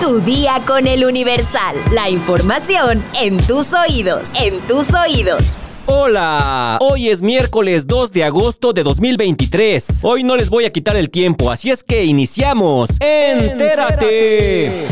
Tu 0.00 0.20
día 0.20 0.60
con 0.66 0.86
el 0.86 1.04
Universal. 1.04 1.76
La 1.92 2.10
información 2.10 3.02
en 3.20 3.38
tus 3.38 3.72
oídos. 3.72 4.34
En 4.34 4.60
tus 4.60 4.86
oídos. 4.92 5.42
Hola, 5.86 6.78
hoy 6.80 7.08
es 7.08 7.22
miércoles 7.22 7.86
2 7.86 8.12
de 8.12 8.24
agosto 8.24 8.72
de 8.72 8.82
2023. 8.82 10.00
Hoy 10.02 10.22
no 10.22 10.36
les 10.36 10.50
voy 10.50 10.64
a 10.64 10.72
quitar 10.72 10.96
el 10.96 11.10
tiempo, 11.10 11.50
así 11.50 11.70
es 11.70 11.84
que 11.84 12.04
iniciamos. 12.04 12.90
¡Entérate! 13.00 14.86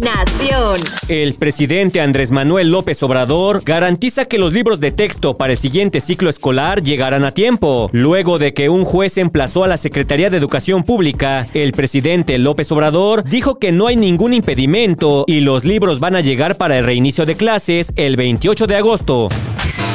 Nación. 0.00 0.76
El 1.08 1.34
presidente 1.34 2.00
Andrés 2.00 2.30
Manuel 2.30 2.70
López 2.70 3.02
Obrador 3.02 3.62
garantiza 3.64 4.24
que 4.24 4.38
los 4.38 4.54
libros 4.54 4.80
de 4.80 4.92
texto 4.92 5.36
para 5.36 5.52
el 5.52 5.58
siguiente 5.58 6.00
ciclo 6.00 6.30
escolar 6.30 6.82
llegarán 6.82 7.24
a 7.24 7.32
tiempo. 7.32 7.90
Luego 7.92 8.38
de 8.38 8.54
que 8.54 8.70
un 8.70 8.86
juez 8.86 9.18
emplazó 9.18 9.62
a 9.64 9.68
la 9.68 9.76
Secretaría 9.76 10.30
de 10.30 10.38
Educación 10.38 10.84
Pública, 10.84 11.46
el 11.52 11.72
presidente 11.72 12.38
López 12.38 12.72
Obrador 12.72 13.24
dijo 13.24 13.58
que 13.58 13.72
no 13.72 13.88
hay 13.88 13.96
ningún 13.96 14.32
impedimento 14.32 15.24
y 15.26 15.40
los 15.40 15.64
libros 15.64 16.00
van 16.00 16.16
a 16.16 16.22
llegar 16.22 16.56
para 16.56 16.78
el 16.78 16.86
reinicio 16.86 17.26
de 17.26 17.36
clases 17.36 17.92
el 17.96 18.16
28 18.16 18.66
de 18.66 18.76
agosto. 18.76 19.28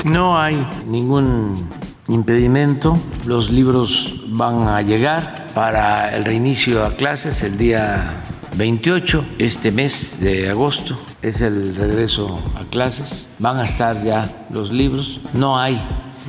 No 0.04 0.40
hay 0.40 0.63
ningún 0.88 1.68
impedimento, 2.08 2.99
los 3.26 3.49
libros 3.49 4.22
van 4.27 4.68
a 4.68 4.84
llegar 4.84 5.46
para 5.55 6.16
el 6.16 6.26
reinicio 6.26 6.85
a 6.85 6.91
clases 6.91 7.41
el 7.41 7.58
día 7.58 8.22
28, 8.58 9.26
este 9.38 9.72
mes 9.72 10.20
de 10.22 10.50
agosto, 10.50 10.98
es 11.22 11.41
el 11.41 11.76
regreso 11.76 12.40
a 12.55 12.63
clases. 12.63 13.27
Van 13.40 13.58
a 13.58 13.66
estar 13.66 14.02
ya 14.02 14.48
los 14.50 14.72
libros. 14.72 15.20
No 15.34 15.59
hay 15.59 15.82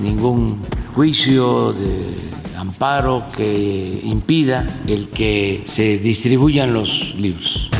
ningún 0.02 0.60
juicio 0.94 1.72
de 1.72 2.14
amparo 2.56 3.24
que 3.36 4.00
impida 4.02 4.66
el 4.88 5.08
que 5.08 5.62
se 5.66 5.98
distribuyan 5.98 6.72
los 6.72 7.14
libros. 7.16 7.70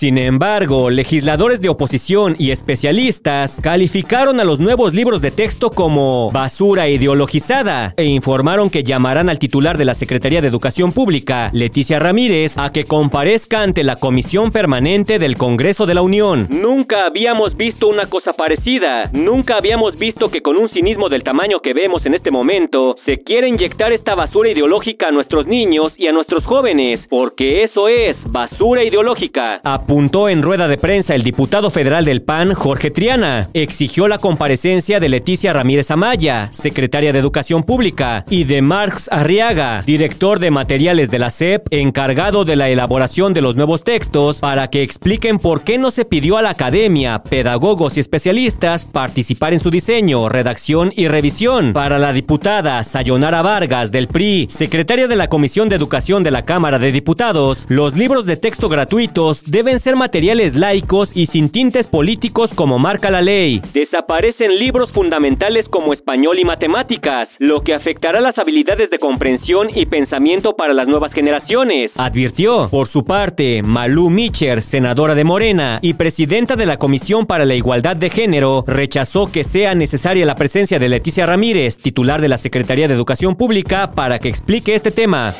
Sin 0.00 0.16
embargo, 0.16 0.88
legisladores 0.88 1.60
de 1.60 1.68
oposición 1.68 2.34
y 2.38 2.52
especialistas 2.52 3.60
calificaron 3.62 4.40
a 4.40 4.44
los 4.44 4.58
nuevos 4.58 4.94
libros 4.94 5.20
de 5.20 5.30
texto 5.30 5.72
como 5.72 6.30
basura 6.30 6.88
ideologizada 6.88 7.92
e 7.98 8.06
informaron 8.06 8.70
que 8.70 8.82
llamarán 8.82 9.28
al 9.28 9.38
titular 9.38 9.76
de 9.76 9.84
la 9.84 9.92
Secretaría 9.92 10.40
de 10.40 10.48
Educación 10.48 10.92
Pública, 10.92 11.50
Leticia 11.52 11.98
Ramírez, 11.98 12.56
a 12.56 12.72
que 12.72 12.84
comparezca 12.84 13.62
ante 13.62 13.84
la 13.84 13.96
Comisión 13.96 14.52
Permanente 14.52 15.18
del 15.18 15.36
Congreso 15.36 15.84
de 15.84 15.92
la 15.92 16.00
Unión. 16.00 16.48
Nunca 16.48 17.04
habíamos 17.04 17.54
visto 17.54 17.86
una 17.86 18.06
cosa 18.06 18.30
parecida. 18.32 19.02
Nunca 19.12 19.58
habíamos 19.58 20.00
visto 20.00 20.30
que 20.30 20.40
con 20.40 20.56
un 20.56 20.70
cinismo 20.70 21.10
del 21.10 21.22
tamaño 21.22 21.60
que 21.60 21.74
vemos 21.74 22.06
en 22.06 22.14
este 22.14 22.30
momento, 22.30 22.96
se 23.04 23.18
quiere 23.18 23.50
inyectar 23.50 23.92
esta 23.92 24.14
basura 24.14 24.50
ideológica 24.50 25.08
a 25.08 25.12
nuestros 25.12 25.46
niños 25.46 25.92
y 25.98 26.06
a 26.08 26.12
nuestros 26.12 26.42
jóvenes, 26.46 27.06
porque 27.06 27.64
eso 27.64 27.86
es 27.88 28.16
basura 28.24 28.82
ideológica 28.82 29.60
apuntó 29.90 30.28
en 30.28 30.40
rueda 30.40 30.68
de 30.68 30.78
prensa 30.78 31.16
el 31.16 31.24
diputado 31.24 31.68
federal 31.68 32.04
del 32.04 32.22
PAN, 32.22 32.54
Jorge 32.54 32.92
Triana. 32.92 33.48
Exigió 33.54 34.06
la 34.06 34.18
comparecencia 34.18 35.00
de 35.00 35.08
Leticia 35.08 35.52
Ramírez 35.52 35.90
Amaya, 35.90 36.48
secretaria 36.52 37.12
de 37.12 37.18
Educación 37.18 37.64
Pública, 37.64 38.24
y 38.30 38.44
de 38.44 38.62
Marx 38.62 39.08
Arriaga, 39.10 39.82
director 39.84 40.38
de 40.38 40.52
materiales 40.52 41.10
de 41.10 41.18
la 41.18 41.30
SEP, 41.30 41.66
encargado 41.72 42.44
de 42.44 42.54
la 42.54 42.68
elaboración 42.68 43.34
de 43.34 43.40
los 43.40 43.56
nuevos 43.56 43.82
textos, 43.82 44.38
para 44.38 44.70
que 44.70 44.84
expliquen 44.84 45.38
por 45.38 45.62
qué 45.62 45.76
no 45.76 45.90
se 45.90 46.04
pidió 46.04 46.36
a 46.36 46.42
la 46.42 46.50
academia, 46.50 47.24
pedagogos 47.24 47.96
y 47.96 48.00
especialistas 48.00 48.84
participar 48.84 49.54
en 49.54 49.58
su 49.58 49.72
diseño, 49.72 50.28
redacción 50.28 50.92
y 50.94 51.08
revisión. 51.08 51.72
Para 51.72 51.98
la 51.98 52.12
diputada 52.12 52.84
Sayonara 52.84 53.42
Vargas 53.42 53.90
del 53.90 54.06
PRI, 54.06 54.46
secretaria 54.50 55.08
de 55.08 55.16
la 55.16 55.28
Comisión 55.28 55.68
de 55.68 55.74
Educación 55.74 56.22
de 56.22 56.30
la 56.30 56.44
Cámara 56.44 56.78
de 56.78 56.92
Diputados, 56.92 57.64
los 57.66 57.96
libros 57.96 58.24
de 58.24 58.36
texto 58.36 58.68
gratuitos 58.68 59.50
deben 59.50 59.79
ser 59.80 59.96
materiales 59.96 60.56
laicos 60.56 61.16
y 61.16 61.26
sin 61.26 61.50
tintes 61.50 61.88
políticos 61.88 62.54
como 62.54 62.78
marca 62.78 63.10
la 63.10 63.22
ley. 63.22 63.60
Desaparecen 63.72 64.58
libros 64.58 64.90
fundamentales 64.92 65.68
como 65.68 65.92
español 65.92 66.38
y 66.38 66.44
matemáticas, 66.44 67.36
lo 67.38 67.62
que 67.62 67.74
afectará 67.74 68.20
las 68.20 68.38
habilidades 68.38 68.90
de 68.90 68.98
comprensión 68.98 69.68
y 69.74 69.86
pensamiento 69.86 70.54
para 70.54 70.74
las 70.74 70.86
nuevas 70.86 71.12
generaciones. 71.12 71.90
Advirtió. 71.96 72.68
Por 72.70 72.86
su 72.86 73.04
parte, 73.04 73.62
Malú 73.62 74.10
Micher, 74.10 74.62
senadora 74.62 75.14
de 75.14 75.24
Morena 75.24 75.78
y 75.82 75.94
presidenta 75.94 76.56
de 76.56 76.66
la 76.66 76.76
Comisión 76.76 77.26
para 77.26 77.44
la 77.44 77.54
Igualdad 77.54 77.96
de 77.96 78.10
Género, 78.10 78.64
rechazó 78.66 79.30
que 79.30 79.44
sea 79.44 79.74
necesaria 79.74 80.26
la 80.26 80.36
presencia 80.36 80.78
de 80.78 80.88
Leticia 80.88 81.26
Ramírez, 81.26 81.76
titular 81.76 82.20
de 82.20 82.28
la 82.28 82.38
Secretaría 82.38 82.88
de 82.88 82.94
Educación 82.94 83.36
Pública, 83.36 83.92
para 83.92 84.18
que 84.18 84.28
explique 84.28 84.74
este 84.74 84.90
tema. 84.90 85.34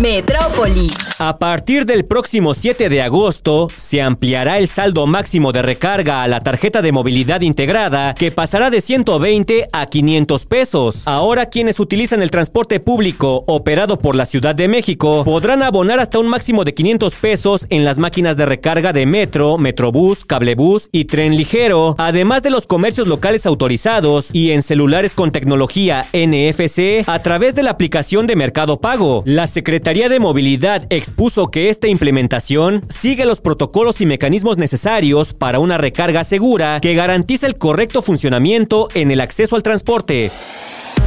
Metrópoli. 0.00 0.86
A 1.18 1.36
partir 1.36 1.84
del 1.84 2.06
próximo 2.06 2.54
7 2.54 2.88
de 2.88 3.02
agosto, 3.02 3.68
se 3.76 4.00
ampliará 4.00 4.56
el 4.56 4.68
saldo 4.68 5.06
máximo 5.06 5.52
de 5.52 5.60
recarga 5.60 6.22
a 6.22 6.28
la 6.28 6.40
tarjeta 6.40 6.80
de 6.80 6.92
movilidad 6.92 7.42
integrada, 7.42 8.14
que 8.14 8.30
pasará 8.30 8.70
de 8.70 8.80
120 8.80 9.68
a 9.70 9.84
500 9.84 10.46
pesos. 10.46 11.02
Ahora 11.04 11.50
quienes 11.50 11.78
utilizan 11.78 12.22
el 12.22 12.30
transporte 12.30 12.80
público 12.80 13.44
operado 13.46 13.98
por 13.98 14.14
la 14.14 14.24
Ciudad 14.24 14.54
de 14.54 14.68
México 14.68 15.22
podrán 15.24 15.62
abonar 15.62 16.00
hasta 16.00 16.18
un 16.18 16.28
máximo 16.28 16.64
de 16.64 16.72
500 16.72 17.14
pesos 17.16 17.66
en 17.68 17.84
las 17.84 17.98
máquinas 17.98 18.38
de 18.38 18.46
recarga 18.46 18.94
de 18.94 19.04
Metro, 19.04 19.58
Metrobús, 19.58 20.24
Cablebús 20.24 20.88
y 20.90 21.04
Tren 21.04 21.36
Ligero, 21.36 21.96
además 21.98 22.42
de 22.42 22.48
los 22.48 22.66
comercios 22.66 23.06
locales 23.06 23.44
autorizados 23.44 24.30
y 24.32 24.52
en 24.52 24.62
celulares 24.62 25.12
con 25.14 25.32
tecnología 25.32 26.06
NFC 26.14 27.06
a 27.06 27.22
través 27.22 27.54
de 27.54 27.62
la 27.62 27.72
aplicación 27.72 28.26
de 28.26 28.36
Mercado 28.36 28.80
Pago. 28.80 29.22
La 29.26 29.46
Secretaría 29.46 29.89
de 29.90 30.20
Movilidad 30.20 30.86
expuso 30.88 31.50
que 31.50 31.68
esta 31.68 31.88
implementación 31.88 32.80
sigue 32.88 33.24
los 33.24 33.40
protocolos 33.40 34.00
y 34.00 34.06
mecanismos 34.06 34.56
necesarios 34.56 35.32
para 35.32 35.58
una 35.58 35.78
recarga 35.78 36.22
segura 36.22 36.78
que 36.80 36.94
garantiza 36.94 37.48
el 37.48 37.56
correcto 37.56 38.00
funcionamiento 38.00 38.88
en 38.94 39.10
el 39.10 39.20
acceso 39.20 39.56
al 39.56 39.64
transporte. 39.64 40.30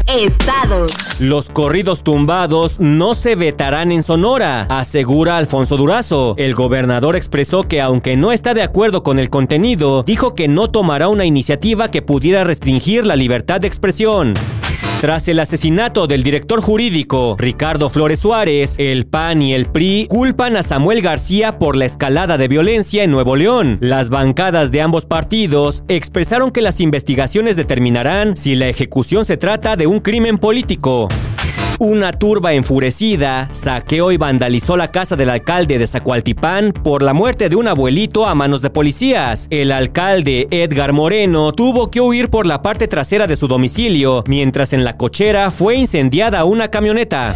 Estados. 0.06 0.92
Los 1.22 1.50
corridos 1.50 2.04
tumbados 2.04 2.82
no 2.82 3.16
se 3.16 3.36
vetarán 3.36 3.94
en 3.94 4.04
Sonora, 4.04 4.64
asegura 4.64 5.38
Alfonso 5.38 5.78
Durazo. 5.78 6.36
El 6.38 6.54
gobernador 6.54 7.16
expresó 7.16 7.64
que 7.64 7.80
aunque 7.80 8.18
no 8.18 8.34
está 8.34 8.54
de 8.54 8.64
acuerdo 8.64 9.02
con 9.02 9.18
el 9.18 9.30
contenido, 9.30 10.04
dijo 10.04 10.36
que 10.36 10.50
no 10.50 10.70
tomará 10.70 11.08
una 11.08 11.26
iniciativa 11.26 11.90
que 11.90 12.02
pudiera 12.02 12.44
restringir 12.44 13.06
la 13.06 13.16
libertad 13.16 13.62
de 13.62 13.68
expresión. 13.68 14.34
Tras 15.04 15.28
el 15.28 15.42
asesinato 15.42 16.08
del 16.08 16.24
director 16.24 16.62
jurídico 16.62 17.36
Ricardo 17.38 17.90
Flores 17.90 18.22
Suárez, 18.22 18.76
el 18.78 19.06
PAN 19.06 19.42
y 19.42 19.54
el 19.54 19.66
PRI 19.66 20.08
culpan 20.10 20.56
a 20.56 20.64
Samuel 20.64 21.02
García 21.02 21.60
por 21.60 21.76
la 21.76 21.84
escalada 21.84 22.38
de 22.38 22.48
violencia 22.48 23.04
en 23.04 23.12
Nuevo 23.12 23.36
León. 23.36 23.80
Las 23.82 24.10
bancadas 24.10 24.72
de 24.72 24.80
ambos 24.80 25.06
partidos 25.06 25.84
expresaron 25.90 26.52
que 26.52 26.62
las 26.62 26.80
investigaciones 26.80 27.58
determinarán 27.58 28.38
si 28.38 28.56
la 28.56 28.70
ejecución 28.70 29.26
se 29.26 29.36
trata 29.36 29.76
de 29.76 29.88
un 29.88 30.00
crimen 30.00 30.38
político. 30.38 31.10
Una 31.80 32.14
turba 32.14 32.54
enfurecida 32.54 33.50
saqueó 33.52 34.12
y 34.12 34.18
vandalizó 34.18 34.78
la 34.78 34.90
casa 34.90 35.16
del 35.16 35.30
alcalde 35.30 35.78
de 35.78 35.88
Zacualtipán 35.88 36.72
por 36.72 37.02
la 37.02 37.14
muerte 37.14 37.50
de 37.50 37.56
un 37.56 37.68
abuelito 37.68 38.26
a 38.26 38.36
manos 38.36 38.62
de 38.62 38.70
policías. 38.70 39.48
El 39.50 39.72
alcalde 39.72 40.48
Edgar 40.52 40.94
Moreno 40.94 41.52
tuvo 41.52 41.90
que 41.90 42.00
huir 42.00 42.30
por 42.30 42.46
la 42.46 42.62
parte 42.62 42.88
trasera 42.88 43.28
de 43.28 43.36
su 43.36 43.48
domicilio, 43.48 44.24
mientras 44.28 44.74
en 44.74 44.84
la 44.84 44.98
cochera 44.98 45.52
fue 45.52 45.76
incendiada 45.76 46.46
una 46.46 46.70
camioneta. 46.70 47.36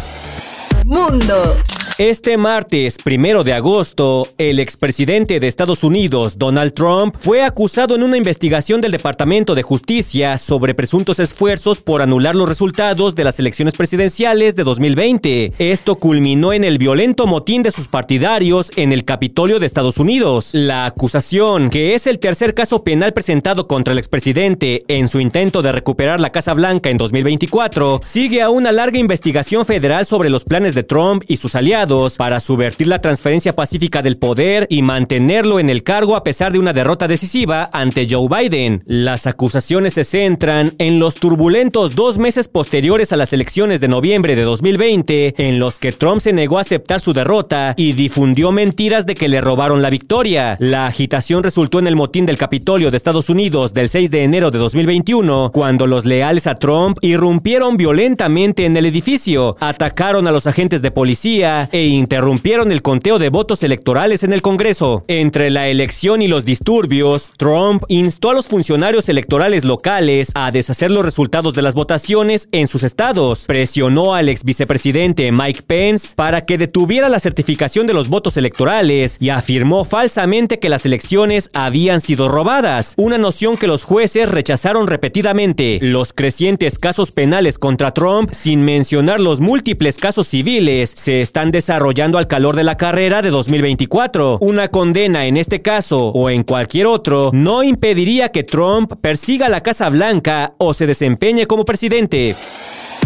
Mundo. 0.84 1.56
Este 1.98 2.36
martes, 2.36 2.96
primero 3.02 3.42
de 3.42 3.54
agosto, 3.54 4.28
el 4.38 4.60
expresidente 4.60 5.40
de 5.40 5.48
Estados 5.48 5.82
Unidos, 5.82 6.38
Donald 6.38 6.72
Trump, 6.72 7.16
fue 7.18 7.42
acusado 7.42 7.96
en 7.96 8.04
una 8.04 8.16
investigación 8.16 8.80
del 8.80 8.92
Departamento 8.92 9.56
de 9.56 9.64
Justicia 9.64 10.38
sobre 10.38 10.76
presuntos 10.76 11.18
esfuerzos 11.18 11.80
por 11.80 12.00
anular 12.00 12.36
los 12.36 12.48
resultados 12.48 13.16
de 13.16 13.24
las 13.24 13.40
elecciones 13.40 13.74
presidenciales 13.74 14.54
de 14.54 14.62
2020. 14.62 15.54
Esto 15.58 15.96
culminó 15.96 16.52
en 16.52 16.62
el 16.62 16.78
violento 16.78 17.26
motín 17.26 17.64
de 17.64 17.72
sus 17.72 17.88
partidarios 17.88 18.70
en 18.76 18.92
el 18.92 19.04
Capitolio 19.04 19.58
de 19.58 19.66
Estados 19.66 19.98
Unidos. 19.98 20.50
La 20.52 20.86
acusación, 20.86 21.68
que 21.68 21.96
es 21.96 22.06
el 22.06 22.20
tercer 22.20 22.54
caso 22.54 22.84
penal 22.84 23.12
presentado 23.12 23.66
contra 23.66 23.90
el 23.90 23.98
expresidente 23.98 24.84
en 24.86 25.08
su 25.08 25.18
intento 25.18 25.62
de 25.62 25.72
recuperar 25.72 26.20
la 26.20 26.30
Casa 26.30 26.54
Blanca 26.54 26.90
en 26.90 26.96
2024, 26.96 27.98
sigue 28.04 28.40
a 28.40 28.50
una 28.50 28.70
larga 28.70 29.00
investigación 29.00 29.66
federal 29.66 30.06
sobre 30.06 30.30
los 30.30 30.44
planes 30.44 30.76
de 30.76 30.84
Trump 30.84 31.24
y 31.26 31.38
sus 31.38 31.56
aliados 31.56 31.87
para 32.18 32.38
subvertir 32.40 32.86
la 32.86 33.00
transferencia 33.00 33.56
pacífica 33.56 34.02
del 34.02 34.18
poder 34.18 34.66
y 34.68 34.82
mantenerlo 34.82 35.58
en 35.58 35.70
el 35.70 35.82
cargo 35.82 36.16
a 36.16 36.22
pesar 36.22 36.52
de 36.52 36.58
una 36.58 36.74
derrota 36.74 37.08
decisiva 37.08 37.70
ante 37.72 38.06
Joe 38.08 38.28
Biden. 38.28 38.82
Las 38.84 39.26
acusaciones 39.26 39.94
se 39.94 40.04
centran 40.04 40.74
en 40.78 40.98
los 40.98 41.14
turbulentos 41.14 41.94
dos 41.94 42.18
meses 42.18 42.48
posteriores 42.48 43.12
a 43.12 43.16
las 43.16 43.32
elecciones 43.32 43.80
de 43.80 43.88
noviembre 43.88 44.36
de 44.36 44.42
2020, 44.42 45.34
en 45.38 45.58
los 45.58 45.78
que 45.78 45.92
Trump 45.92 46.20
se 46.20 46.34
negó 46.34 46.58
a 46.58 46.60
aceptar 46.60 47.00
su 47.00 47.14
derrota 47.14 47.72
y 47.78 47.94
difundió 47.94 48.52
mentiras 48.52 49.06
de 49.06 49.14
que 49.14 49.28
le 49.28 49.40
robaron 49.40 49.80
la 49.80 49.88
victoria. 49.88 50.56
La 50.60 50.86
agitación 50.86 51.42
resultó 51.42 51.78
en 51.78 51.86
el 51.86 51.96
motín 51.96 52.26
del 52.26 52.36
Capitolio 52.36 52.90
de 52.90 52.98
Estados 52.98 53.30
Unidos 53.30 53.72
del 53.72 53.88
6 53.88 54.10
de 54.10 54.24
enero 54.24 54.50
de 54.50 54.58
2021, 54.58 55.52
cuando 55.54 55.86
los 55.86 56.04
leales 56.04 56.46
a 56.46 56.56
Trump 56.56 56.98
irrumpieron 57.00 57.78
violentamente 57.78 58.66
en 58.66 58.76
el 58.76 58.84
edificio, 58.84 59.56
atacaron 59.60 60.26
a 60.26 60.32
los 60.32 60.46
agentes 60.46 60.82
de 60.82 60.90
policía 60.90 61.70
e 61.78 61.86
interrumpieron 61.86 62.72
el 62.72 62.82
conteo 62.82 63.20
de 63.20 63.28
votos 63.28 63.62
electorales 63.62 64.24
en 64.24 64.32
el 64.32 64.42
Congreso. 64.42 65.04
Entre 65.06 65.48
la 65.48 65.68
elección 65.68 66.22
y 66.22 66.26
los 66.26 66.44
disturbios, 66.44 67.30
Trump 67.36 67.84
instó 67.86 68.30
a 68.30 68.34
los 68.34 68.48
funcionarios 68.48 69.08
electorales 69.08 69.64
locales 69.64 70.32
a 70.34 70.50
deshacer 70.50 70.90
los 70.90 71.04
resultados 71.04 71.54
de 71.54 71.62
las 71.62 71.76
votaciones 71.76 72.48
en 72.50 72.66
sus 72.66 72.82
estados. 72.82 73.44
Presionó 73.46 74.14
al 74.14 74.28
ex 74.28 74.42
vicepresidente 74.42 75.30
Mike 75.30 75.62
Pence 75.68 76.14
para 76.16 76.44
que 76.44 76.58
detuviera 76.58 77.08
la 77.08 77.20
certificación 77.20 77.86
de 77.86 77.94
los 77.94 78.08
votos 78.08 78.36
electorales 78.36 79.16
y 79.20 79.30
afirmó 79.30 79.84
falsamente 79.84 80.58
que 80.58 80.70
las 80.70 80.84
elecciones 80.84 81.48
habían 81.54 82.00
sido 82.00 82.28
robadas, 82.28 82.94
una 82.96 83.18
noción 83.18 83.56
que 83.56 83.68
los 83.68 83.84
jueces 83.84 84.28
rechazaron 84.28 84.88
repetidamente. 84.88 85.78
Los 85.80 86.12
crecientes 86.12 86.76
casos 86.80 87.12
penales 87.12 87.56
contra 87.56 87.94
Trump, 87.94 88.32
sin 88.32 88.64
mencionar 88.64 89.20
los 89.20 89.40
múltiples 89.40 89.96
casos 89.96 90.26
civiles, 90.26 90.92
se 90.96 91.20
están 91.20 91.52
desarrollando 91.52 91.67
al 91.70 92.26
calor 92.26 92.56
de 92.56 92.64
la 92.64 92.76
carrera 92.76 93.20
de 93.20 93.30
2024. 93.30 94.38
Una 94.40 94.68
condena 94.68 95.26
en 95.26 95.36
este 95.36 95.60
caso 95.60 96.08
o 96.08 96.30
en 96.30 96.42
cualquier 96.42 96.86
otro 96.86 97.30
no 97.34 97.62
impediría 97.62 98.30
que 98.30 98.42
Trump 98.42 98.94
persiga 99.00 99.48
la 99.48 99.62
Casa 99.62 99.90
Blanca 99.90 100.54
o 100.58 100.72
se 100.72 100.86
desempeñe 100.86 101.46
como 101.46 101.64
presidente. 101.64 102.34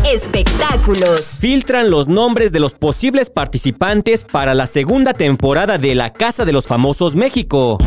Espectáculos. 0.05 1.39
Filtran 1.41 1.91
los 1.91 2.07
nombres 2.09 2.53
de 2.53 2.61
los 2.61 2.75
posibles 2.75 3.31
participantes 3.31 4.25
para 4.25 4.55
la 4.55 4.67
segunda 4.67 5.13
temporada 5.13 5.79
de 5.79 5.95
La 5.95 6.13
Casa 6.13 6.45
de 6.45 6.53
los 6.53 6.67
Famosos 6.67 7.17
México. 7.17 7.79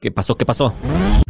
¿Qué 0.00 0.10
pasó? 0.10 0.36
¿Qué 0.36 0.44
pasó? 0.44 0.74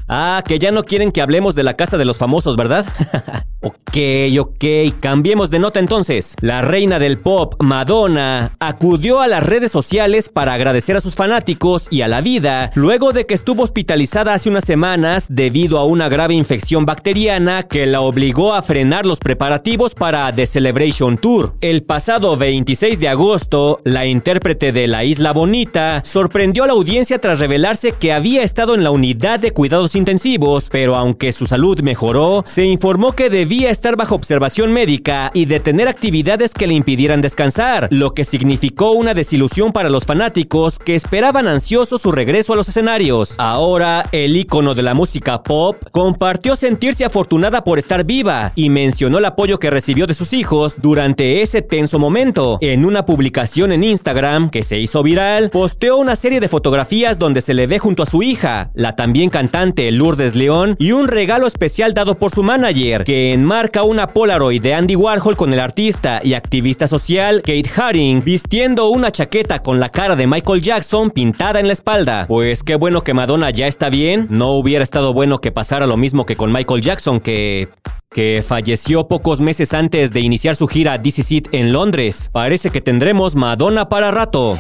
Ah, 0.09 0.43
que 0.47 0.59
ya 0.59 0.71
no 0.71 0.85
quieren 0.85 1.13
que 1.13 1.23
hablemos 1.23 1.55
de 1.55 1.63
la 1.63 1.75
casa 1.75 1.97
de 1.97 2.05
los 2.05 2.19
famosos, 2.19 2.57
¿verdad? 2.57 2.85
ok, 3.65 3.97
ok, 4.41 4.65
cambiemos 5.01 5.51
de 5.51 5.59
nota 5.59 5.81
entonces. 5.81 6.37
La 6.41 6.61
reina 6.61 6.99
del 6.99 7.19
pop, 7.19 7.55
Madonna, 7.61 8.53
acudió 8.61 9.21
a 9.21 9.29
las 9.29 9.43
redes 9.43 9.73
sociales 9.73 10.29
para 10.29 10.53
agradecer 10.53 10.97
a 10.97 11.01
sus 11.01 11.15
fanáticos 11.15 11.87
y 11.91 12.03
a 12.03 12.09
la 12.09 12.21
vida 12.21 12.71
luego 12.75 13.13
de 13.13 13.25
que 13.25 13.35
estuvo 13.35 13.63
hospitalizada 13.63 14.35
hace 14.35 14.51
unas 14.51 14.65
semanas 14.65 15.29
debido 15.31 15.79
a 15.79 15.85
una 15.85 16.09
grave 16.09 16.35
infección 16.35 16.85
bacteriana 16.85 17.63
que 17.63 17.87
la 17.87 18.03
obligó 18.03 18.55
a 18.55 18.63
frenar 18.63 19.07
los 19.07 19.19
preparativos 19.19 19.95
para 19.95 20.35
The 20.35 20.47
Celebration 20.47 21.17
Tour. 21.17 21.55
El 21.63 21.83
pasado 21.83 22.37
26 22.37 23.01
de 23.01 23.09
agosto, 23.09 23.81
la 23.85 24.05
intérprete 24.07 24.73
de 24.73 24.87
La 24.87 25.05
Isla 25.05 25.33
Bonita 25.33 26.03
sorprendió 26.05 26.65
a 26.65 26.67
la 26.67 26.75
audiencia 26.75 27.19
tras 27.19 27.41
revelarse 27.41 27.93
que 27.93 28.13
había 28.13 28.43
estado 28.43 28.75
en 28.75 28.85
la 28.85 28.91
unidad 28.91 29.41
de 29.41 29.53
cuidados 29.53 29.97
intensivos, 29.97 30.69
pero 30.71 30.97
aunque 30.97 31.33
su 31.33 31.47
salud 31.47 31.81
mejoró, 31.81 32.43
se 32.45 32.65
informó 32.65 33.13
que 33.13 33.31
estar 33.63 33.97
bajo 33.97 34.15
observación 34.15 34.73
médica 34.73 35.31
y 35.33 35.47
de 35.47 35.61
tener 35.61 35.89
actividades 35.89 36.53
que 36.53 36.67
le 36.67 36.75
impidieran 36.75 37.23
descansar, 37.23 37.89
lo 37.91 38.13
que 38.13 38.25
significó 38.25 38.93
una 38.93 39.15
desilusión 39.15 39.73
para 39.73 39.89
los 39.89 40.05
fanáticos 40.05 40.79
que 40.79 40.95
esperaban 40.95 41.47
ansiosos 41.47 42.03
su 42.03 42.13
regreso 42.13 42.53
a 42.53 42.57
los 42.57 42.69
escenarios. 42.69 43.35
Ahora, 43.39 44.05
el 44.13 44.37
ícono 44.37 44.75
de 44.75 44.83
la 44.83 44.95
música 44.95 45.43
pop 45.43 45.77
compartió 45.93 46.57
sentirse 46.57 47.05
afortunada 47.05 47.65
por 47.65 47.79
estar 47.79 48.05
viva 48.05 48.53
y 48.57 48.71
mencionó 48.71 49.19
el 49.19 49.25
apoyo 49.25 49.59
que 49.59 49.71
recibió 49.71 50.07
de 50.07 50.15
sus 50.15 50.33
hijos 50.33 50.77
durante 50.83 51.43
ese 51.43 51.63
tenso 51.63 51.99
momento. 51.99 52.59
En 52.61 52.85
una 52.85 53.07
publicación 53.07 53.73
en 53.73 53.85
Instagram 53.85 54.51
que 54.51 54.63
se 54.63 54.79
hizo 54.79 55.03
viral, 55.03 55.51
posteó 55.51 55.97
una 55.97 56.17
serie 56.17 56.41
de 56.41 56.49
fotografías 56.49 57.19
donde 57.19 57.41
se 57.41 57.55
le 57.55 57.67
ve 57.67 57.79
junto 57.79 58.03
a 58.03 58.07
su 58.07 58.23
hija, 58.23 58.71
la 58.75 58.97
también 58.97 59.31
cantante 59.31 59.91
Lourdes 59.93 60.35
León 60.35 60.77
y 60.79 60.93
un 60.93 61.09
regalo 61.09 61.47
especial 61.47 61.95
dado 61.95 62.17
por 62.17 62.31
su 62.31 62.43
manager, 62.43 63.05
que 63.05 63.37
enmarca 63.45 63.83
una 63.83 64.07
Polaroid 64.07 64.63
de 64.63 64.73
Andy 64.73 64.97
Warhol 64.97 65.37
con 65.37 65.53
el 65.53 65.61
artista 65.61 66.23
y 66.25 66.33
activista 66.33 66.89
social 66.89 67.43
Kate 67.43 67.71
Haring 67.77 68.25
vistiendo 68.25 68.89
una 68.89 69.11
chaqueta 69.11 69.59
con 69.59 69.79
la 69.79 69.91
cara 69.91 70.17
de 70.17 70.27
Michael 70.27 70.63
Jackson 70.63 71.11
pintada 71.11 71.61
en 71.61 71.67
la 71.67 71.75
espalda. 71.75 72.25
Pues 72.27 72.63
qué 72.63 72.77
bueno 72.77 73.03
que 73.03 73.13
Madonna 73.13 73.51
ya 73.51 73.67
está 73.67 73.91
bien, 73.91 74.29
no 74.31 74.53
hubiera 74.53 74.83
estado 74.83 75.13
bueno 75.13 75.43
que 75.43 75.53
pasara 75.53 75.87
lo 75.87 75.99
mismo 75.99 76.25
que 76.25 76.37
con 76.37 76.53
Michael 76.53 76.81
Jackson 76.81 77.21
que 77.21 77.69
que 78.11 78.43
falleció 78.47 79.09
pocos 79.09 79.43
meses 79.43 79.75
antes 79.75 80.13
de 80.13 80.21
iniciar 80.21 80.55
su 80.55 80.67
gira 80.67 80.99
It 81.05 81.49
en 81.53 81.73
Londres. 81.75 82.31
Parece 82.33 82.71
que 82.71 82.81
tendremos 82.81 83.35
Madonna 83.35 83.91
para 83.91 84.11
rato. 84.11 84.57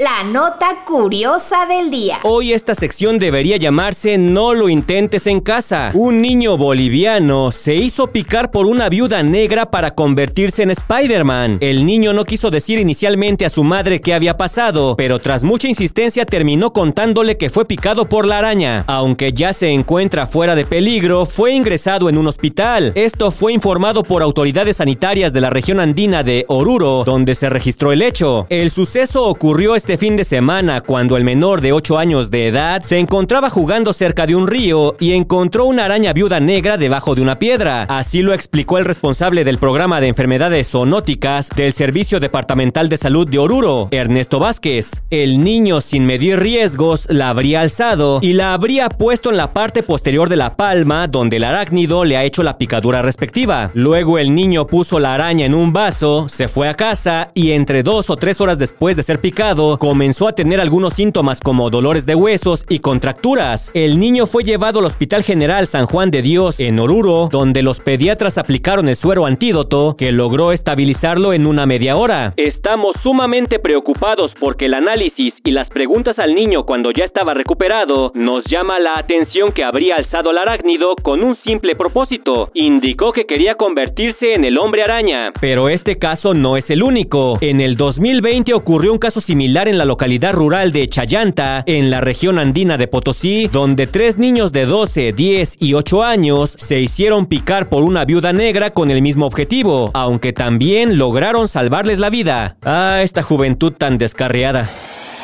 La 0.00 0.24
nota 0.24 0.78
curiosa 0.84 1.66
del 1.66 1.88
día. 1.88 2.18
Hoy 2.24 2.52
esta 2.52 2.74
sección 2.74 3.20
debería 3.20 3.58
llamarse 3.58 4.18
No 4.18 4.52
lo 4.52 4.68
intentes 4.68 5.28
en 5.28 5.38
casa. 5.38 5.92
Un 5.94 6.20
niño 6.20 6.56
boliviano 6.58 7.52
se 7.52 7.76
hizo 7.76 8.08
picar 8.08 8.50
por 8.50 8.66
una 8.66 8.88
viuda 8.88 9.22
negra 9.22 9.70
para 9.70 9.94
convertirse 9.94 10.64
en 10.64 10.72
Spider-Man. 10.72 11.58
El 11.60 11.86
niño 11.86 12.12
no 12.12 12.24
quiso 12.24 12.50
decir 12.50 12.80
inicialmente 12.80 13.46
a 13.46 13.50
su 13.50 13.62
madre 13.62 14.00
qué 14.00 14.14
había 14.14 14.36
pasado, 14.36 14.96
pero 14.96 15.20
tras 15.20 15.44
mucha 15.44 15.68
insistencia 15.68 16.26
terminó 16.26 16.72
contándole 16.72 17.36
que 17.36 17.48
fue 17.48 17.64
picado 17.64 18.08
por 18.08 18.26
la 18.26 18.38
araña. 18.38 18.82
Aunque 18.88 19.32
ya 19.32 19.52
se 19.52 19.68
encuentra 19.68 20.26
fuera 20.26 20.56
de 20.56 20.64
peligro, 20.64 21.24
fue 21.24 21.52
ingresado 21.52 22.08
en 22.08 22.18
un 22.18 22.26
hospital. 22.26 22.90
Esto 22.96 23.30
fue 23.30 23.52
informado 23.52 24.02
por 24.02 24.24
autoridades 24.24 24.78
sanitarias 24.78 25.32
de 25.32 25.40
la 25.40 25.50
región 25.50 25.78
andina 25.78 26.24
de 26.24 26.46
Oruro, 26.48 27.04
donde 27.04 27.36
se 27.36 27.48
registró 27.48 27.92
el 27.92 28.02
hecho. 28.02 28.46
El 28.48 28.72
suceso 28.72 29.26
ocurrió 29.26 29.76
este 29.84 29.98
fin 29.98 30.16
de 30.16 30.24
semana 30.24 30.80
cuando 30.80 31.18
el 31.18 31.24
menor 31.24 31.60
de 31.60 31.72
8 31.72 31.98
años 31.98 32.30
de 32.30 32.46
edad 32.46 32.80
se 32.80 32.98
encontraba 32.98 33.50
jugando 33.50 33.92
cerca 33.92 34.26
de 34.26 34.34
un 34.34 34.46
río 34.46 34.96
y 34.98 35.12
encontró 35.12 35.66
una 35.66 35.84
araña 35.84 36.14
viuda 36.14 36.40
negra 36.40 36.78
debajo 36.78 37.14
de 37.14 37.20
una 37.20 37.38
piedra. 37.38 37.82
Así 37.82 38.22
lo 38.22 38.32
explicó 38.32 38.78
el 38.78 38.86
responsable 38.86 39.44
del 39.44 39.58
programa 39.58 40.00
de 40.00 40.08
enfermedades 40.08 40.70
zoonóticas 40.70 41.50
del 41.50 41.74
Servicio 41.74 42.18
Departamental 42.18 42.88
de 42.88 42.96
Salud 42.96 43.28
de 43.28 43.38
Oruro, 43.38 43.88
Ernesto 43.90 44.38
Vázquez. 44.38 45.02
El 45.10 45.44
niño, 45.44 45.82
sin 45.82 46.06
medir 46.06 46.40
riesgos, 46.40 47.06
la 47.10 47.28
habría 47.28 47.60
alzado 47.60 48.20
y 48.22 48.32
la 48.32 48.54
habría 48.54 48.88
puesto 48.88 49.28
en 49.28 49.36
la 49.36 49.52
parte 49.52 49.82
posterior 49.82 50.30
de 50.30 50.36
la 50.36 50.56
palma 50.56 51.08
donde 51.08 51.36
el 51.36 51.44
arácnido 51.44 52.06
le 52.06 52.16
ha 52.16 52.24
hecho 52.24 52.42
la 52.42 52.56
picadura 52.56 53.02
respectiva. 53.02 53.70
Luego 53.74 54.18
el 54.18 54.34
niño 54.34 54.66
puso 54.66 54.98
la 54.98 55.12
araña 55.12 55.44
en 55.44 55.52
un 55.52 55.74
vaso, 55.74 56.26
se 56.30 56.48
fue 56.48 56.70
a 56.70 56.74
casa 56.74 57.28
y 57.34 57.50
entre 57.50 57.82
dos 57.82 58.08
o 58.08 58.16
tres 58.16 58.40
horas 58.40 58.58
después 58.58 58.96
de 58.96 59.02
ser 59.02 59.20
picado, 59.20 59.73
comenzó 59.78 60.28
a 60.28 60.34
tener 60.34 60.60
algunos 60.60 60.94
síntomas 60.94 61.40
como 61.40 61.70
dolores 61.70 62.06
de 62.06 62.14
huesos 62.14 62.64
y 62.68 62.78
contracturas. 62.78 63.70
El 63.74 63.98
niño 63.98 64.26
fue 64.26 64.44
llevado 64.44 64.78
al 64.78 64.86
Hospital 64.86 65.22
General 65.22 65.66
San 65.66 65.86
Juan 65.86 66.10
de 66.10 66.22
Dios 66.22 66.60
en 66.60 66.78
Oruro, 66.78 67.28
donde 67.30 67.62
los 67.62 67.80
pediatras 67.80 68.38
aplicaron 68.38 68.88
el 68.88 68.96
suero 68.96 69.26
antídoto 69.26 69.96
que 69.96 70.12
logró 70.12 70.52
estabilizarlo 70.52 71.32
en 71.32 71.46
una 71.46 71.66
media 71.66 71.96
hora. 71.96 72.34
Estamos 72.36 72.96
sumamente 73.02 73.58
preocupados 73.58 74.32
porque 74.38 74.66
el 74.66 74.74
análisis 74.74 75.34
y 75.44 75.50
las 75.50 75.68
preguntas 75.68 76.18
al 76.18 76.34
niño 76.34 76.64
cuando 76.64 76.90
ya 76.90 77.04
estaba 77.04 77.34
recuperado 77.34 78.12
nos 78.14 78.44
llama 78.50 78.78
la 78.78 78.92
atención 78.96 79.52
que 79.52 79.64
habría 79.64 79.96
alzado 79.96 80.30
al 80.30 80.38
arácnido 80.38 80.94
con 81.02 81.22
un 81.22 81.36
simple 81.44 81.74
propósito. 81.74 82.50
Indicó 82.54 83.12
que 83.12 83.24
quería 83.24 83.54
convertirse 83.54 84.32
en 84.34 84.44
el 84.44 84.58
hombre 84.58 84.82
araña. 84.82 85.32
Pero 85.40 85.68
este 85.68 85.98
caso 85.98 86.34
no 86.34 86.56
es 86.56 86.70
el 86.70 86.82
único. 86.82 87.38
En 87.40 87.60
el 87.60 87.76
2020 87.76 88.54
ocurrió 88.54 88.92
un 88.92 88.98
caso 88.98 89.20
similar 89.20 89.63
en 89.68 89.78
la 89.78 89.84
localidad 89.84 90.32
rural 90.32 90.72
de 90.72 90.88
Chayanta, 90.88 91.62
en 91.66 91.90
la 91.90 92.00
región 92.00 92.38
andina 92.38 92.78
de 92.78 92.88
Potosí, 92.88 93.48
donde 93.52 93.86
tres 93.86 94.18
niños 94.18 94.52
de 94.52 94.66
12, 94.66 95.12
10 95.12 95.56
y 95.60 95.74
8 95.74 96.02
años 96.02 96.54
se 96.58 96.80
hicieron 96.80 97.26
picar 97.26 97.68
por 97.68 97.82
una 97.82 98.04
viuda 98.04 98.32
negra 98.32 98.70
con 98.70 98.90
el 98.90 99.02
mismo 99.02 99.26
objetivo, 99.26 99.90
aunque 99.94 100.32
también 100.32 100.98
lograron 100.98 101.48
salvarles 101.48 101.98
la 101.98 102.10
vida. 102.10 102.56
Ah, 102.64 103.00
esta 103.02 103.22
juventud 103.22 103.72
tan 103.72 103.98
descarriada. 103.98 104.68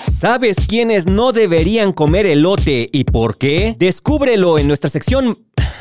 ¿Sabes 0.08 0.66
quiénes 0.66 1.06
no 1.06 1.32
deberían 1.32 1.92
comer 1.92 2.26
elote 2.26 2.88
y 2.92 3.04
por 3.04 3.38
qué? 3.38 3.76
Descúbrelo 3.78 4.58
en 4.58 4.66
nuestra 4.66 4.90
sección 4.90 5.36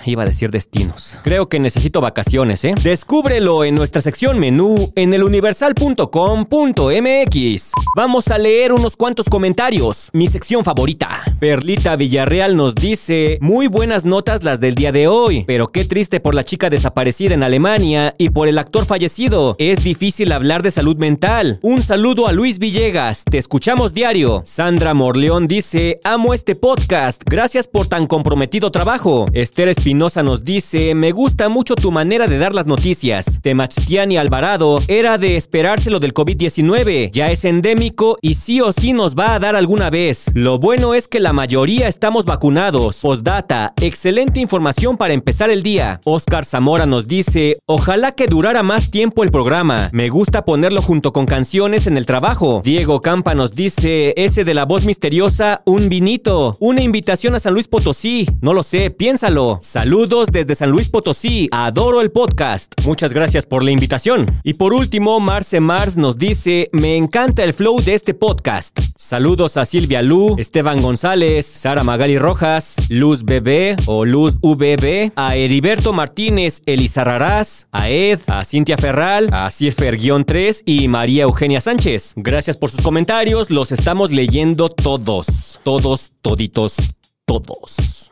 Iba 0.05 0.23
a 0.23 0.25
decir 0.25 0.49
destinos. 0.49 1.17
Creo 1.23 1.49
que 1.49 1.59
necesito 1.59 2.01
vacaciones, 2.01 2.63
¿eh? 2.63 2.73
Descúbrelo 2.81 3.65
en 3.65 3.75
nuestra 3.75 4.01
sección 4.01 4.39
menú 4.39 4.91
en 4.95 5.13
eluniversal.com.mx. 5.13 7.71
Vamos 7.95 8.27
a 8.29 8.37
leer 8.37 8.73
unos 8.73 8.95
cuantos 8.95 9.27
comentarios. 9.27 10.09
Mi 10.13 10.27
sección 10.27 10.63
favorita. 10.63 11.21
Perlita 11.39 11.95
Villarreal 11.95 12.55
nos 12.55 12.75
dice, 12.75 13.37
muy 13.41 13.67
buenas 13.67 14.05
notas 14.05 14.43
las 14.43 14.59
del 14.59 14.75
día 14.75 14.91
de 14.91 15.07
hoy, 15.07 15.43
pero 15.47 15.67
qué 15.67 15.85
triste 15.85 16.19
por 16.19 16.35
la 16.35 16.45
chica 16.45 16.69
desaparecida 16.69 17.33
en 17.33 17.43
Alemania 17.43 18.15
y 18.17 18.29
por 18.29 18.47
el 18.47 18.57
actor 18.57 18.85
fallecido. 18.85 19.55
Es 19.57 19.83
difícil 19.83 20.31
hablar 20.31 20.63
de 20.63 20.71
salud 20.71 20.97
mental. 20.97 21.59
Un 21.61 21.81
saludo 21.81 22.27
a 22.27 22.31
Luis 22.31 22.59
Villegas, 22.59 23.23
te 23.29 23.37
escuchamos 23.37 23.93
diario. 23.93 24.41
Sandra 24.45 24.93
Morleón 24.93 25.47
dice, 25.47 25.99
amo 26.03 26.33
este 26.33 26.55
podcast, 26.55 27.21
gracias 27.25 27.67
por 27.67 27.87
tan 27.87 28.07
comprometido 28.07 28.71
trabajo. 28.71 29.27
Esther 29.33 29.67
Espinosa 29.67 29.88
nos 29.93 30.43
dice, 30.43 30.93
me 30.95 31.11
gusta 31.11 31.49
mucho 31.49 31.75
tu 31.75 31.91
manera 31.91 32.27
de 32.27 32.37
dar 32.37 32.53
las 32.53 32.67
noticias. 32.67 33.39
Temachtiani 33.41 34.17
Alvarado, 34.17 34.79
era 34.87 35.17
de 35.17 35.35
esperárselo 35.35 35.99
del 35.99 36.13
COVID-19. 36.13 37.11
Ya 37.11 37.31
es 37.31 37.43
endémico 37.45 38.17
y 38.21 38.35
sí 38.35 38.61
o 38.61 38.71
sí 38.71 38.93
nos 38.93 39.15
va 39.15 39.33
a 39.33 39.39
dar 39.39 39.55
alguna 39.55 39.89
vez. 39.89 40.31
Lo 40.33 40.59
bueno 40.59 40.93
es 40.93 41.07
que 41.07 41.19
la 41.19 41.33
mayoría 41.33 41.87
estamos 41.87 42.25
vacunados. 42.25 42.99
Postdata, 43.01 43.73
excelente 43.81 44.39
información 44.39 44.97
para 44.97 45.13
empezar 45.13 45.49
el 45.49 45.63
día. 45.63 45.99
Oscar 46.05 46.45
Zamora 46.45 46.85
nos 46.85 47.07
dice, 47.07 47.57
ojalá 47.65 48.11
que 48.11 48.27
durara 48.27 48.63
más 48.63 48.91
tiempo 48.91 49.23
el 49.23 49.31
programa. 49.31 49.89
Me 49.91 50.09
gusta 50.09 50.45
ponerlo 50.45 50.81
junto 50.81 51.13
con 51.13 51.25
canciones 51.25 51.87
en 51.87 51.97
el 51.97 52.05
trabajo. 52.05 52.61
Diego 52.63 53.01
Campa 53.01 53.33
nos 53.33 53.51
dice, 53.51 54.13
ese 54.17 54.43
de 54.43 54.53
la 54.53 54.65
voz 54.65 54.85
misteriosa, 54.85 55.61
un 55.65 55.89
vinito. 55.89 56.55
Una 56.59 56.81
invitación 56.81 57.35
a 57.35 57.39
San 57.39 57.53
Luis 57.53 57.67
Potosí. 57.67 58.27
No 58.41 58.53
lo 58.53 58.63
sé, 58.63 58.91
piénsalo. 58.91 59.59
Saludos 59.79 60.27
desde 60.29 60.55
San 60.55 60.71
Luis 60.71 60.89
Potosí. 60.89 61.47
Adoro 61.53 62.01
el 62.01 62.11
podcast. 62.11 62.73
Muchas 62.85 63.13
gracias 63.13 63.45
por 63.45 63.63
la 63.63 63.71
invitación. 63.71 64.41
Y 64.43 64.55
por 64.55 64.73
último, 64.73 65.21
Marce 65.21 65.61
Mars 65.61 65.95
nos 65.95 66.17
dice, 66.17 66.69
me 66.73 66.97
encanta 66.97 67.45
el 67.45 67.53
flow 67.53 67.79
de 67.79 67.93
este 67.93 68.13
podcast. 68.13 68.77
Saludos 68.97 69.55
a 69.55 69.63
Silvia 69.63 70.01
Lu, 70.01 70.35
Esteban 70.37 70.81
González, 70.81 71.45
Sara 71.45 71.85
Magali 71.85 72.19
Rojas, 72.19 72.75
Luz 72.89 73.23
BB 73.23 73.77
o 73.85 74.03
Luz 74.03 74.35
VB, 74.41 75.13
a 75.15 75.37
Heriberto 75.37 75.93
Martínez, 75.93 76.61
Elisa 76.65 77.05
Raraz, 77.05 77.69
a 77.71 77.89
Ed, 77.89 78.19
a 78.27 78.43
Cintia 78.43 78.77
Ferral, 78.77 79.29
a 79.31 79.47
Cierfer-3 79.47 80.63
y 80.65 80.89
María 80.89 81.23
Eugenia 81.23 81.61
Sánchez. 81.61 82.15
Gracias 82.17 82.57
por 82.57 82.69
sus 82.69 82.81
comentarios, 82.81 83.49
los 83.49 83.71
estamos 83.71 84.11
leyendo 84.11 84.67
todos, 84.67 85.61
todos, 85.63 86.11
toditos, 86.21 86.97
todos. 87.25 88.09